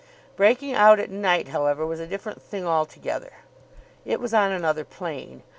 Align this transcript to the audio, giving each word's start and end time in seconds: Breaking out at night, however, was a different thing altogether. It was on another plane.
Breaking 0.35 0.73
out 0.73 0.99
at 0.99 1.11
night, 1.11 1.49
however, 1.49 1.85
was 1.85 1.99
a 1.99 2.07
different 2.07 2.41
thing 2.41 2.65
altogether. 2.65 3.33
It 4.03 4.19
was 4.19 4.33
on 4.33 4.51
another 4.51 4.83
plane. 4.83 5.43